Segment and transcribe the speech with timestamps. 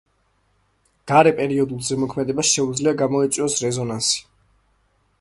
[1.11, 4.29] გარე პერიოდულ ზემოქმედებას შეუძლია გამოიწვიოს რეზონანსი.